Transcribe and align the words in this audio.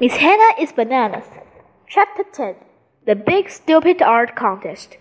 Miss 0.00 0.16
Hannah 0.16 0.60
is 0.60 0.72
bananas. 0.72 1.26
Chapter 1.88 2.24
10 2.24 2.56
The 3.06 3.14
Big 3.14 3.48
Stupid 3.48 4.02
Art 4.02 4.34
Contest. 4.34 4.96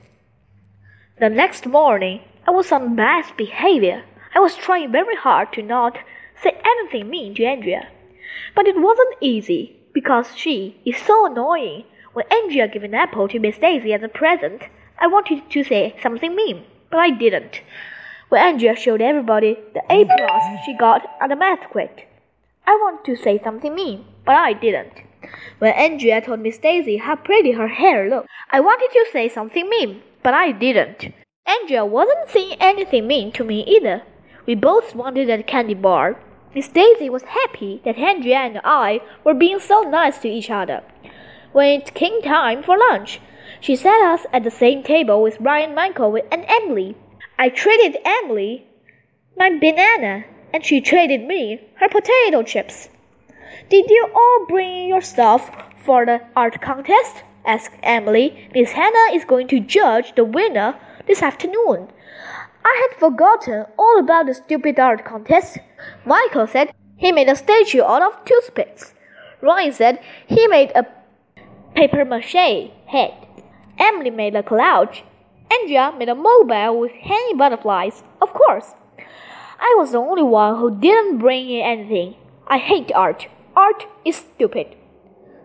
The 1.20 1.30
next 1.30 1.66
morning, 1.66 2.22
I 2.48 2.52
was 2.52 2.72
on 2.72 2.96
best 2.96 3.36
behavior. 3.36 4.04
I 4.36 4.40
was 4.40 4.56
trying 4.56 4.92
very 4.92 5.16
hard 5.16 5.52
to 5.54 5.64
not 5.64 5.98
say 6.44 6.62
anything 6.64 7.10
mean 7.10 7.34
to 7.36 7.44
Andrea. 7.44 7.88
But 8.56 8.68
it 8.68 8.80
wasn't 8.80 9.18
easy 9.20 9.78
because 9.94 10.38
she 10.38 10.80
is 10.86 10.98
so 10.98 11.26
annoying. 11.26 11.86
When 12.14 12.32
Andrea 12.32 12.68
gave 12.68 12.84
an 12.84 12.94
apple 12.94 13.28
to 13.30 13.40
Miss 13.40 13.58
Daisy 13.58 13.94
as 13.94 14.04
a 14.04 14.08
present, 14.08 14.62
I 15.00 15.08
wanted 15.08 15.50
to 15.50 15.64
say 15.64 15.96
something 16.04 16.36
mean, 16.36 16.66
but 16.92 17.00
I 17.00 17.10
didn't. 17.10 17.62
When 18.30 18.44
Andrea 18.44 18.76
showed 18.76 19.02
everybody 19.02 19.58
the 19.74 19.82
A 19.90 20.06
plus 20.06 20.44
she 20.68 20.78
got 20.78 21.02
on 21.20 21.30
the 21.30 21.36
math 21.36 21.68
quiz, 21.72 21.90
I 22.66 22.76
wanted 22.82 23.06
to 23.06 23.22
say 23.22 23.40
something 23.44 23.76
mean, 23.76 24.06
but 24.26 24.36
I 24.36 24.54
didn't. 24.54 25.04
When 25.60 25.74
Andrea 25.74 26.22
told 26.22 26.40
Miss 26.40 26.58
Daisy 26.58 26.98
how 26.98 27.16
pretty 27.16 27.52
her 27.54 27.68
hair 27.68 28.10
looked, 28.10 28.28
I 28.52 28.60
wanted 28.60 28.90
to 28.92 29.06
say 29.12 29.30
something 29.30 29.70
mean, 29.70 30.02
but 30.22 30.34
I 30.34 30.52
didn't. 30.52 31.14
Andrea 31.46 31.86
wasn't 31.86 32.30
saying 32.30 32.58
anything 32.60 33.08
mean 33.08 33.32
to 33.34 33.44
me 33.44 33.64
either. 33.66 34.04
We 34.46 34.56
both 34.56 34.96
wanted 34.96 35.30
a 35.30 35.44
candy 35.44 35.74
bar. 35.74 36.20
Miss 36.56 36.68
Daisy 36.68 37.10
was 37.10 37.24
happy 37.24 37.82
that 37.84 37.98
Andrea 37.98 38.38
and 38.40 38.62
I 38.64 39.02
were 39.24 39.34
being 39.34 39.60
so 39.60 39.82
nice 39.82 40.20
to 40.20 40.30
each 40.30 40.50
other. 40.50 40.84
When 41.52 41.82
it 41.82 41.94
came 41.94 42.22
time 42.22 42.64
for 42.64 42.78
lunch, 42.78 43.20
she 43.60 43.76
sat 43.76 44.02
us 44.02 44.26
at 44.32 44.44
the 44.44 44.52
same 44.52 44.84
table 44.84 45.22
with 45.22 45.40
Ryan, 45.40 45.76
Michael, 45.76 46.16
and 46.32 46.46
Emily. 46.48 46.96
I 47.38 47.50
traded 47.50 47.98
Emily 48.06 48.68
my 49.38 49.50
banana, 49.58 50.26
and 50.54 50.64
she 50.64 50.80
traded 50.80 51.26
me 51.26 51.60
her 51.76 51.90
potato 51.90 52.44
chips. 52.44 52.90
Did 53.70 53.90
you 53.90 54.08
all 54.16 54.46
bring 54.48 54.88
your 54.88 55.02
stuff 55.02 55.50
for 55.84 56.06
the 56.06 56.22
art 56.36 56.62
contest? 56.62 57.24
asked 57.46 57.76
Emily. 57.82 58.50
Miss 58.54 58.72
Hannah 58.72 59.14
is 59.14 59.26
going 59.26 59.48
to 59.50 59.60
judge 59.60 60.16
the 60.16 60.24
winner 60.24 60.80
this 61.08 61.22
afternoon. 61.22 61.90
I 62.64 62.88
had 62.88 63.00
forgotten 63.00 63.66
all 63.78 64.00
about 64.00 64.28
the 64.28 64.34
stupid 64.34 64.80
art 64.80 65.04
contest. 65.04 65.58
Michael 66.06 66.48
said 66.48 66.74
he 66.98 67.12
made 67.12 67.28
a 67.28 67.36
statue 67.36 67.82
out 67.82 68.02
of 68.02 68.24
toothpicks. 68.24 68.94
Ryan 69.42 69.74
said 69.74 70.00
he 70.28 70.48
made 70.48 70.72
a 70.74 70.86
paper 71.76 72.06
mache 72.06 72.72
head. 72.86 73.14
Emily 73.78 74.12
made 74.12 74.36
a 74.36 74.44
cloud. 74.44 74.98
Andrea 75.52 75.94
made 75.98 76.10
a 76.10 76.16
mobile 76.16 76.80
with 76.80 76.92
hanging 76.94 77.38
butterflies. 77.38 78.04
Of 78.22 78.34
course. 78.34 78.74
I 79.60 79.76
was 79.78 79.92
the 79.92 80.00
only 80.00 80.24
one 80.24 80.58
who 80.58 80.80
didn't 80.80 81.20
bring 81.20 81.50
in 81.50 81.62
anything. 81.62 82.16
I 82.48 82.58
hate 82.58 82.92
art. 82.94 83.28
Art 83.56 83.86
is 84.06 84.16
stupid. 84.16 84.76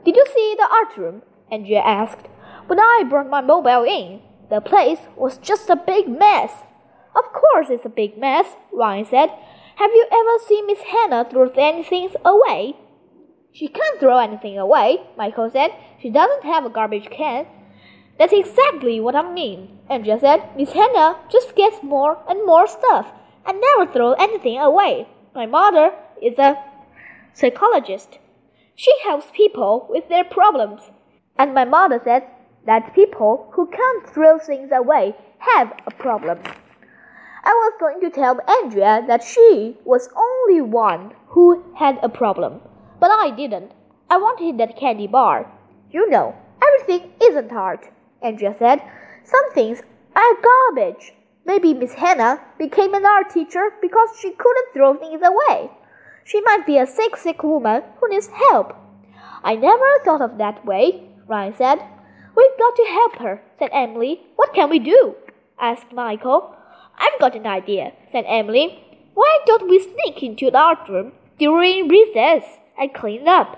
Did 0.04 0.16
you 0.16 0.24
see 0.34 0.54
the 0.56 0.68
art 0.70 0.96
room? 0.96 1.22
Andrea 1.50 1.80
asked. 1.80 2.26
When 2.66 2.80
I 2.80 3.04
brought 3.08 3.28
my 3.28 3.40
mobile 3.40 3.84
in, 3.84 4.20
the 4.50 4.60
place 4.60 5.00
was 5.16 5.38
just 5.38 5.68
a 5.70 5.76
big 5.76 6.08
mess. 6.08 6.52
Of 7.14 7.32
course 7.32 7.68
it's 7.70 7.84
a 7.84 7.90
big 7.90 8.18
mess, 8.18 8.46
Ryan 8.72 9.04
said. 9.04 9.30
Have 9.76 9.90
you 9.92 10.06
ever 10.10 10.44
seen 10.46 10.66
Miss 10.66 10.80
Hannah 10.80 11.26
throw 11.30 11.50
anything 11.50 12.10
away? 12.24 12.74
She 13.52 13.68
can't 13.68 14.00
throw 14.00 14.18
anything 14.18 14.58
away, 14.58 14.98
Michael 15.16 15.50
said. 15.50 15.70
She 16.00 16.10
doesn't 16.10 16.44
have 16.44 16.64
a 16.64 16.70
garbage 16.70 17.10
can. 17.10 17.46
That's 18.18 18.32
exactly 18.32 19.00
what 19.00 19.14
I 19.14 19.32
mean, 19.32 19.78
Andrea 19.88 20.18
said. 20.18 20.56
Miss 20.56 20.72
Hannah 20.72 21.18
just 21.30 21.54
gets 21.54 21.82
more 21.82 22.18
and 22.28 22.44
more 22.44 22.66
stuff 22.66 23.12
and 23.48 23.60
never 23.60 23.90
throw 23.90 24.12
anything 24.12 24.58
away. 24.58 25.08
My 25.34 25.46
mother 25.46 25.92
is 26.22 26.38
a 26.38 26.62
psychologist. 27.32 28.18
She 28.76 28.92
helps 29.02 29.26
people 29.32 29.86
with 29.88 30.08
their 30.08 30.24
problems. 30.24 30.82
And 31.38 31.54
my 31.54 31.64
mother 31.64 32.00
says 32.04 32.22
that 32.66 32.94
people 32.94 33.50
who 33.54 33.66
can't 33.66 34.06
throw 34.06 34.38
things 34.38 34.70
away 34.72 35.16
have 35.38 35.72
a 35.86 35.90
problem. 35.90 36.38
I 37.42 37.52
was 37.52 37.72
going 37.80 38.00
to 38.02 38.10
tell 38.10 38.38
Andrea 38.46 39.02
that 39.06 39.24
she 39.24 39.78
was 39.84 40.10
only 40.14 40.60
one 40.60 41.14
who 41.28 41.64
had 41.76 41.98
a 42.02 42.08
problem, 42.08 42.60
but 43.00 43.10
I 43.10 43.30
didn't. 43.30 43.72
I 44.10 44.18
wanted 44.18 44.58
that 44.58 44.76
candy 44.76 45.06
bar. 45.06 45.50
You 45.90 46.10
know, 46.10 46.34
everything 46.62 47.12
isn't 47.22 47.52
art, 47.52 47.88
Andrea 48.22 48.54
said. 48.58 48.82
Some 49.24 49.52
things 49.52 49.80
are 50.14 50.42
garbage. 50.42 51.14
Maybe 51.48 51.72
Miss 51.72 51.94
Hannah 51.94 52.42
became 52.58 52.92
an 52.92 53.06
art 53.06 53.30
teacher 53.30 53.70
because 53.80 54.10
she 54.20 54.32
couldn't 54.32 54.74
throw 54.74 54.94
things 54.94 55.22
away. 55.24 55.70
She 56.22 56.42
might 56.42 56.66
be 56.66 56.76
a 56.76 56.86
sick, 56.86 57.16
sick 57.16 57.42
woman 57.42 57.84
who 57.96 58.08
needs 58.10 58.26
help. 58.26 58.76
I 59.42 59.54
never 59.54 59.98
thought 60.04 60.20
of 60.20 60.36
that 60.36 60.66
way, 60.66 61.08
Ryan 61.26 61.54
said. 61.54 61.78
We've 62.36 62.58
got 62.58 62.76
to 62.76 62.84
help 62.90 63.16
her, 63.20 63.40
said 63.58 63.70
Emily. 63.72 64.20
What 64.36 64.52
can 64.52 64.68
we 64.68 64.78
do? 64.78 65.14
asked 65.58 65.90
Michael. 65.90 66.54
I've 66.98 67.18
got 67.18 67.34
an 67.34 67.46
idea, 67.46 67.92
said 68.12 68.26
Emily. 68.28 68.84
Why 69.14 69.38
don't 69.46 69.70
we 69.70 69.80
sneak 69.80 70.22
into 70.22 70.50
the 70.50 70.58
art 70.58 70.86
room 70.86 71.12
during 71.38 71.88
recess 71.88 72.44
and 72.78 72.92
clean 72.92 73.26
up? 73.26 73.56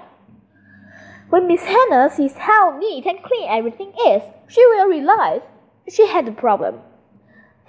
When 1.30 1.48
Miss 1.48 1.64
Hannah 1.64 2.08
sees 2.08 2.34
how 2.34 2.78
neat 2.78 3.04
and 3.06 3.20
clean 3.20 3.48
everything 3.50 3.92
is, 4.06 4.22
she 4.46 4.64
will 4.66 4.86
realize 4.86 5.42
she 5.88 6.06
had 6.06 6.28
a 6.28 6.32
problem. 6.32 6.82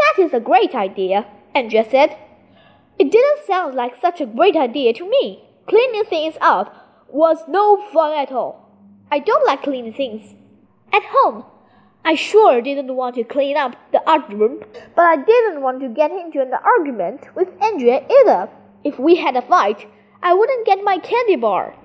That 0.01 0.25
is 0.25 0.33
a 0.33 0.39
great 0.39 0.75
idea, 0.75 1.25
Andrea 1.55 1.85
said. 1.89 2.17
It 2.99 3.11
didn't 3.11 3.45
sound 3.45 3.75
like 3.75 3.95
such 3.95 4.19
a 4.19 4.25
great 4.25 4.55
idea 4.55 4.93
to 4.93 5.09
me. 5.09 5.43
Cleaning 5.67 6.05
things 6.05 6.35
up 6.41 7.05
was 7.07 7.47
no 7.47 7.77
fun 7.93 8.13
at 8.17 8.31
all. 8.31 8.69
I 9.11 9.19
don't 9.19 9.45
like 9.45 9.63
cleaning 9.63 9.93
things. 9.93 10.35
At 10.93 11.03
home, 11.05 11.45
I 12.03 12.15
sure 12.15 12.61
didn't 12.61 12.95
want 12.95 13.15
to 13.15 13.23
clean 13.23 13.57
up 13.57 13.75
the 13.91 14.01
art 14.09 14.27
room, 14.29 14.63
but 14.95 15.05
I 15.05 15.17
didn't 15.17 15.61
want 15.61 15.81
to 15.81 15.89
get 15.89 16.11
into 16.11 16.41
an 16.41 16.51
argument 16.53 17.21
with 17.35 17.49
Andrea 17.61 18.03
either. 18.19 18.49
If 18.83 18.97
we 18.97 19.15
had 19.17 19.35
a 19.35 19.41
fight, 19.41 19.87
I 20.23 20.33
wouldn't 20.33 20.65
get 20.65 20.83
my 20.83 20.97
candy 20.97 21.35
bar. 21.35 21.75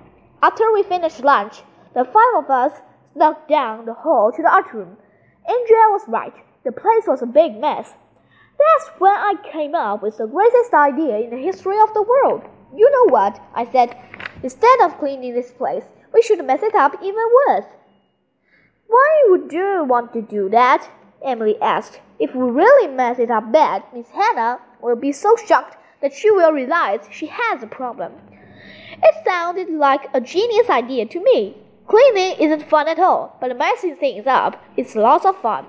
After 0.41 0.71
we 0.73 0.83
finished 0.83 1.23
lunch, 1.23 1.61
the 1.93 2.03
five 2.03 2.35
of 2.35 2.49
us 2.49 2.73
snuck 3.13 3.47
down 3.47 3.85
the 3.85 3.93
hall 3.93 4.31
to 4.35 4.41
the 4.41 4.51
art 4.51 4.73
room. 4.73 4.97
Andrea 5.47 5.87
was 5.89 6.01
right. 6.07 6.33
The 6.63 6.71
place 6.71 7.05
was 7.07 7.21
a 7.21 7.27
big 7.27 7.59
mess. 7.59 7.93
That's 8.59 8.99
when 8.99 9.13
I 9.13 9.35
came 9.51 9.75
up 9.75 10.01
with 10.01 10.17
the 10.17 10.27
greatest 10.27 10.73
idea 10.73 11.17
in 11.19 11.29
the 11.29 11.37
history 11.37 11.79
of 11.79 11.93
the 11.93 12.01
world. 12.01 12.43
You 12.75 12.89
know 12.91 13.11
what? 13.11 13.39
I 13.53 13.65
said. 13.65 13.95
Instead 14.43 14.81
of 14.81 14.97
cleaning 14.99 15.33
this 15.33 15.51
place, 15.51 15.83
we 16.13 16.21
should 16.21 16.43
mess 16.45 16.61
it 16.63 16.75
up 16.75 16.95
even 17.01 17.23
worse. 17.47 17.65
Why 18.87 19.23
would 19.29 19.51
you 19.51 19.83
want 19.87 20.13
to 20.13 20.21
do 20.21 20.49
that? 20.49 20.89
Emily 21.23 21.59
asked. 21.61 21.99
If 22.19 22.33
we 22.33 22.49
really 22.49 22.87
mess 22.87 23.19
it 23.19 23.31
up 23.31 23.51
bad, 23.51 23.83
Miss 23.93 24.09
Hannah 24.09 24.59
will 24.81 24.95
be 24.95 25.11
so 25.11 25.35
shocked 25.35 25.77
that 26.01 26.13
she 26.13 26.31
will 26.31 26.51
realize 26.51 27.01
she 27.11 27.27
has 27.27 27.61
a 27.61 27.67
problem. 27.67 28.13
It 29.03 29.25
sounded 29.25 29.69
like 29.69 30.09
a 30.13 30.21
genius 30.21 30.69
idea 30.69 31.05
to 31.05 31.23
me. 31.23 31.57
Cleaning 31.87 32.37
isn't 32.39 32.69
fun 32.69 32.87
at 32.87 32.99
all, 32.99 33.37
but 33.39 33.57
messing 33.57 33.95
things 33.95 34.25
up 34.27 34.61
is 34.75 34.95
lots 34.95 35.25
of 35.25 35.37
fun. 35.41 35.65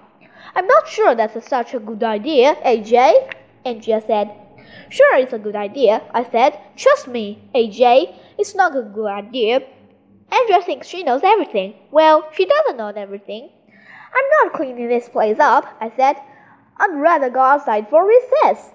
I'm 0.54 0.66
not 0.66 0.88
sure 0.88 1.14
that's 1.14 1.46
such 1.46 1.74
a 1.74 1.80
good 1.80 2.02
idea, 2.02 2.54
AJ, 2.64 3.34
Andrea 3.64 4.00
said. 4.06 4.30
Sure, 4.90 5.16
it's 5.16 5.32
a 5.32 5.38
good 5.38 5.56
idea, 5.56 6.02
I 6.14 6.24
said. 6.24 6.58
Trust 6.76 7.08
me, 7.08 7.42
AJ, 7.54 8.14
it's 8.38 8.54
not 8.54 8.76
a 8.76 8.82
good 8.82 9.06
idea. 9.06 9.60
Andrea 10.30 10.62
thinks 10.62 10.86
she 10.86 11.02
knows 11.02 11.22
everything. 11.24 11.74
Well, 11.90 12.28
she 12.32 12.46
doesn't 12.46 12.76
know 12.76 12.88
everything. 12.88 13.50
I'm 14.14 14.44
not 14.44 14.54
cleaning 14.54 14.88
this 14.88 15.08
place 15.08 15.38
up, 15.38 15.64
I 15.80 15.90
said. 15.90 16.16
I'd 16.76 16.94
rather 16.94 17.30
go 17.30 17.40
outside 17.40 17.88
for 17.90 18.06
recess. 18.06 18.72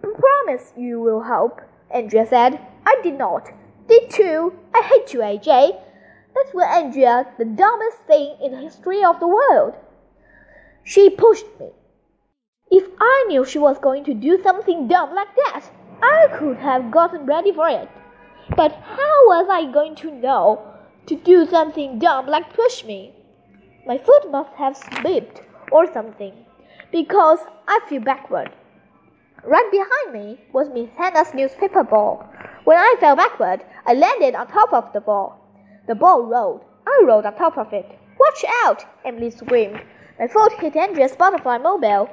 Promise 0.00 0.72
you 0.76 1.00
will 1.00 1.22
help, 1.22 1.60
Andrea 1.90 2.26
said. 2.26 2.60
I 2.86 3.00
did 3.02 3.18
not. 3.18 3.50
Did 3.88 4.10
too. 4.10 4.52
I 4.74 4.82
hate 4.82 5.12
you, 5.12 5.20
AJ. 5.20 5.80
That's 6.34 6.52
when 6.52 6.68
Andrea, 6.68 7.26
the 7.38 7.44
dumbest 7.44 7.98
thing 8.06 8.36
in 8.42 8.52
the 8.52 8.58
history 8.58 9.04
of 9.04 9.20
the 9.20 9.28
world. 9.28 9.74
She 10.88 11.10
pushed 11.10 11.46
me. 11.58 11.70
If 12.70 12.88
I 13.00 13.24
knew 13.26 13.44
she 13.44 13.58
was 13.58 13.76
going 13.76 14.04
to 14.04 14.14
do 14.14 14.40
something 14.40 14.86
dumb 14.86 15.16
like 15.16 15.34
that, 15.34 15.64
I 16.00 16.28
could 16.38 16.58
have 16.58 16.92
gotten 16.92 17.26
ready 17.26 17.52
for 17.52 17.68
it. 17.68 17.88
But 18.54 18.70
how 18.70 19.16
was 19.26 19.48
I 19.50 19.72
going 19.72 19.96
to 19.96 20.12
know 20.12 20.62
to 21.06 21.16
do 21.16 21.44
something 21.44 21.98
dumb 21.98 22.28
like 22.28 22.54
push 22.54 22.84
me? 22.84 23.12
My 23.84 23.98
foot 23.98 24.30
must 24.30 24.54
have 24.54 24.76
slipped 24.76 25.42
or 25.72 25.92
something, 25.92 26.32
because 26.92 27.40
I 27.66 27.80
fell 27.88 27.98
backward. 27.98 28.52
Right 29.42 29.68
behind 29.72 30.12
me 30.12 30.40
was 30.52 30.70
Miss 30.70 30.90
Hannah's 30.96 31.34
newspaper 31.34 31.82
ball. 31.82 32.24
When 32.62 32.78
I 32.78 32.94
fell 33.00 33.16
backward, 33.16 33.64
I 33.86 33.94
landed 33.94 34.36
on 34.36 34.46
top 34.46 34.72
of 34.72 34.92
the 34.92 35.00
ball. 35.00 35.36
The 35.88 35.96
ball 35.96 36.22
rolled. 36.22 36.64
I 36.86 37.02
rolled 37.04 37.26
on 37.26 37.34
top 37.34 37.58
of 37.58 37.72
it. 37.72 37.86
Watch 38.20 38.44
out! 38.64 38.84
Emily 39.04 39.30
screamed. 39.30 39.80
My 40.18 40.26
foot 40.28 40.52
hit 40.54 40.74
Andrea's 40.76 41.14
butterfly 41.14 41.58
mobile 41.58 42.08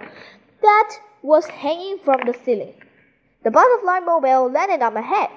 that 0.62 1.00
was 1.22 1.46
hanging 1.48 2.00
from 2.00 2.20
the 2.26 2.34
ceiling. 2.34 2.74
The 3.44 3.52
butterfly 3.52 4.00
mobile 4.00 4.52
landed 4.52 4.82
on 4.82 4.94
my 4.94 5.02
head. 5.02 5.30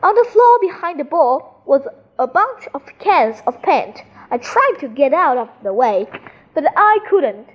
On 0.00 0.14
the 0.14 0.28
floor 0.30 0.60
behind 0.60 1.00
the 1.00 1.04
ball 1.04 1.62
was 1.66 1.88
a 2.16 2.28
bunch 2.28 2.68
of 2.74 2.86
cans 3.00 3.42
of 3.44 3.60
paint. 3.62 4.04
I 4.30 4.38
tried 4.38 4.76
to 4.80 4.88
get 4.88 5.12
out 5.12 5.36
of 5.36 5.48
the 5.64 5.72
way, 5.72 6.06
but 6.54 6.64
I 6.76 6.98
couldn't. 7.10 7.48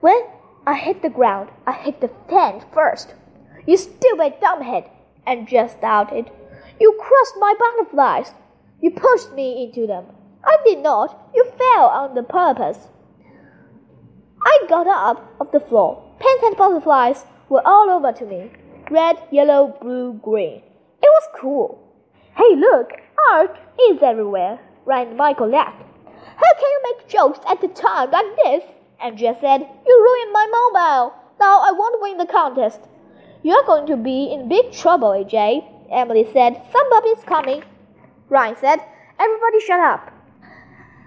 When 0.00 0.22
I 0.66 0.74
hit 0.74 1.02
the 1.02 1.10
ground, 1.10 1.50
I 1.66 1.72
hit 1.72 2.00
the 2.00 2.08
paint 2.08 2.64
first. 2.72 3.14
You 3.66 3.76
stupid 3.76 4.40
dumbhead! 4.40 4.88
And 5.26 5.46
just 5.46 5.80
shouted. 5.82 6.30
You 6.80 6.98
crushed 6.98 7.36
my 7.38 7.54
butterflies. 7.58 8.32
You 8.80 8.90
pushed 8.90 9.32
me 9.32 9.64
into 9.64 9.86
them. 9.86 10.06
I 10.42 10.56
did 10.64 10.78
not. 10.78 11.30
You 11.34 11.44
fell 11.44 11.86
on 11.88 12.14
the 12.14 12.22
purpose. 12.22 12.88
I 14.44 14.66
got 14.68 14.86
up 14.86 15.34
off 15.40 15.52
the 15.52 15.60
floor. 15.60 16.02
Paint 16.20 16.42
and 16.42 16.56
butterflies 16.56 17.24
were 17.48 17.66
all 17.66 17.88
over 17.88 18.12
to 18.12 18.26
me. 18.26 18.50
Red, 18.90 19.16
yellow, 19.30 19.76
blue, 19.80 20.14
green. 20.22 20.62
It 21.02 21.08
was 21.08 21.28
cool. 21.40 21.80
Hey, 22.36 22.54
look, 22.56 22.92
art 23.32 23.58
is 23.88 24.02
everywhere. 24.02 24.60
Ryan 24.84 25.16
Michael 25.16 25.48
laughed. 25.48 25.82
How 26.36 26.52
can 26.54 26.70
you 26.70 26.80
make 26.82 27.08
jokes 27.08 27.38
at 27.48 27.64
a 27.64 27.68
time 27.68 28.10
like 28.10 28.36
this? 28.36 28.64
Andrea 29.00 29.36
said, 29.40 29.60
You 29.86 29.94
ruined 29.96 30.32
my 30.32 30.46
mobile. 30.46 31.14
Now 31.40 31.60
I 31.60 31.72
won't 31.72 32.02
win 32.02 32.18
the 32.18 32.26
contest. 32.26 32.80
You're 33.42 33.64
going 33.64 33.86
to 33.86 33.96
be 33.96 34.32
in 34.32 34.48
big 34.48 34.72
trouble, 34.72 35.10
AJ. 35.10 35.64
Emily 35.90 36.26
said, 36.32 36.60
Somebody's 36.72 37.24
coming. 37.24 37.62
Ryan 38.28 38.56
said, 38.60 38.80
Everybody 39.18 39.60
shut 39.60 39.80
up. 39.80 40.12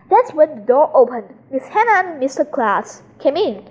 That's 0.09 0.33
when 0.33 0.49
the 0.55 0.61
door 0.61 0.89
opened. 0.95 1.35
Miss 1.51 1.67
Hannah 1.67 2.09
and 2.09 2.23
Mr. 2.23 2.49
Klutz 2.49 3.03
came 3.27 3.35
in. 3.35 3.69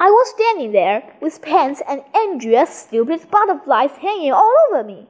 I 0.00 0.10
was 0.10 0.30
standing 0.30 0.72
there 0.72 1.02
with 1.20 1.42
pens 1.42 1.82
and 1.86 2.02
Andrea's 2.14 2.70
stupid 2.70 3.30
butterflies 3.30 3.90
hanging 4.00 4.32
all 4.32 4.54
over 4.70 4.84
me. 4.84 5.06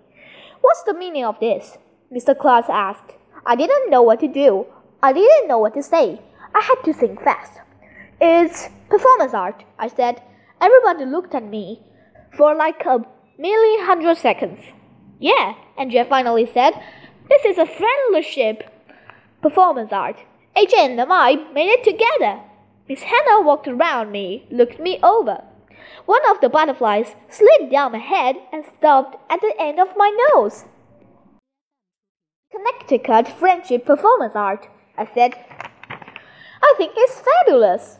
What's 0.61 0.83
the 0.83 0.94
meaning 0.94 1.25
of 1.25 1.38
this? 1.38 1.79
Mr. 2.12 2.37
Klutz 2.37 2.69
asked. 2.69 3.12
I 3.44 3.55
didn't 3.55 3.91
know 3.91 4.03
what 4.03 4.19
to 4.21 4.29
do. 4.29 4.67
I 5.03 5.12
didn't 5.12 5.47
know 5.47 5.59
what 5.59 5.75
to 5.75 5.83
say. 5.83 6.21
I 6.53 6.61
had 6.61 6.83
to 6.85 6.93
think 6.93 7.23
fast. 7.23 7.53
It's 8.21 8.69
performance 8.91 9.35
art, 9.35 9.62
I 9.79 9.89
said. 9.89 10.21
Everybody 10.61 11.05
looked 11.05 11.35
at 11.35 11.44
me 11.44 11.81
for 12.37 12.56
like 12.56 12.85
a 12.87 13.05
million 13.39 13.87
hundred 13.87 14.17
seconds. 14.17 14.61
Yeah, 15.21 15.55
Andrea 15.79 16.06
finally 16.06 16.50
said. 16.53 16.73
This 17.29 17.44
is 17.44 17.59
a 17.59 17.67
friendship 17.67 18.65
performance 19.43 19.93
art. 19.93 20.17
AJ 20.56 20.75
and 20.75 21.00
I 21.00 21.37
made 21.53 21.69
it 21.69 21.85
together. 21.85 22.41
Miss 22.88 23.03
Hannah 23.03 23.43
walked 23.43 23.67
around 23.67 24.12
me, 24.12 24.47
looked 24.50 24.79
me 24.79 25.00
over. 25.03 25.43
One 26.05 26.23
of 26.31 26.41
the 26.41 26.49
butterflies 26.49 27.17
slid 27.29 27.71
down 27.71 27.93
my 27.93 27.99
head 27.99 28.37
and 28.53 28.65
stopped 28.79 29.17
at 29.29 29.41
the 29.41 29.55
end 29.59 29.81
of 29.81 29.97
my 29.97 30.17
nose. 30.35 30.65
Connecticut 32.53 33.29
Friendship 33.29 33.85
Performance 33.85 34.35
Art, 34.37 34.69
I 34.97 35.05
said. 35.05 35.35
I 36.62 36.75
think 36.77 36.93
it's 36.97 37.21
fabulous. 37.21 37.99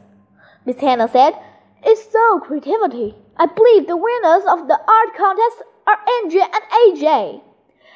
Miss 0.65 0.79
Hannah 0.79 1.09
said, 1.09 1.35
It's 1.83 2.11
so 2.13 2.39
creativity. 2.39 3.17
I 3.37 3.47
believe 3.47 3.87
the 3.87 3.97
winners 3.97 4.45
of 4.49 4.69
the 4.69 4.79
art 4.79 5.17
contest 5.17 5.63
are 5.87 5.99
Andrea 6.23 6.45
and 6.45 6.97
AJ. 6.97 7.43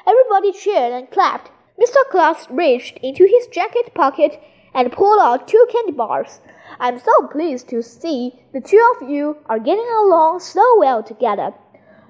Everybody 0.07 0.53
cheered 0.53 0.93
and 0.93 1.11
clapped. 1.11 1.51
Mr. 1.81 2.03
Klutz 2.11 2.51
reached 2.51 2.99
into 2.99 3.27
his 3.27 3.47
jacket 3.47 3.95
pocket 3.95 4.43
and 4.75 4.93
pulled 4.93 5.21
out 5.21 5.49
two 5.49 5.67
candy 5.73 5.93
bars. 5.93 6.41
I'm 6.79 6.99
so 6.99 7.27
pleased 7.29 7.69
to 7.69 7.83
see 7.83 8.41
the 8.53 8.61
two 8.61 8.83
of 8.97 9.09
you 9.09 9.39
are 9.47 9.59
getting 9.59 9.89
along 9.99 10.41
so 10.41 10.79
well 10.79 11.03
together. 11.03 11.53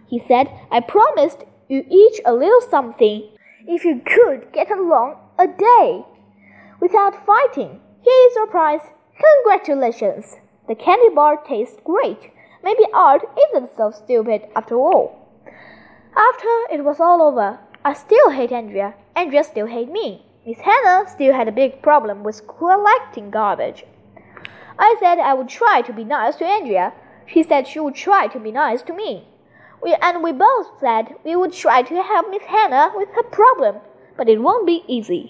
He 0.09 0.19
said, 0.19 0.49
I 0.71 0.81
promised 0.81 1.45
you 1.69 1.85
each 1.89 2.21
a 2.25 2.35
little 2.35 2.61
something 2.61 3.29
if 3.67 3.85
you 3.85 4.03
could 4.05 4.53
get 4.53 4.71
along 4.71 5.17
a 5.39 5.47
day 5.47 6.05
without 6.81 7.25
fighting. 7.25 7.81
Here 8.03 8.29
is 8.29 8.35
your 8.35 8.47
prize. 8.47 8.81
Congratulations! 9.45 10.37
The 10.69 10.75
candy 10.75 11.15
bar 11.15 11.37
tastes 11.47 11.77
great. 11.85 12.31
Maybe 12.63 12.85
art 12.93 13.23
isn't 13.49 13.77
so 13.77 13.91
stupid 13.91 14.43
after 14.55 14.77
all. 14.77 15.29
After 16.17 16.75
it 16.75 16.85
was 16.85 17.01
all 17.01 17.23
over, 17.23 17.59
I 17.85 17.95
still 17.95 18.31
hate 18.31 18.53
Andrea. 18.53 18.95
Andrea 19.15 19.45
still 19.45 19.67
hates 19.67 19.91
me. 19.91 20.27
Miss 20.47 20.61
Hannah 20.61 21.07
still 21.07 21.35
had 21.35 21.49
a 21.49 21.53
big 21.53 21.83
problem 21.83 22.23
with 22.23 22.47
collecting 22.49 23.31
garbage. 23.31 23.85
I 24.79 24.97
said 24.99 25.19
I 25.19 25.35
would 25.35 25.51
try 25.51 25.83
to 25.83 25.93
be 25.93 26.03
nice 26.03 26.37
to 26.37 26.47
Andrea. 26.47 26.95
She 27.27 27.43
said 27.43 27.69
she 27.69 27.79
would 27.79 27.95
try 27.95 28.27
to 28.29 28.41
be 28.41 28.51
nice 28.51 28.81
to 28.83 28.95
me. 28.95 29.29
We, 29.83 29.95
and 30.01 30.23
we 30.23 30.33
both 30.33 30.81
said 30.81 31.15
we 31.25 31.37
would 31.37 31.53
try 31.53 31.83
to 31.83 32.03
help 32.03 32.31
Miss 32.31 32.45
Hannah 32.45 32.91
with 32.95 33.11
her 33.11 33.23
problem, 33.23 33.77
but 34.17 34.31
it 34.31 34.41
won't 34.41 34.67
be 34.67 34.83
easy. 34.89 35.29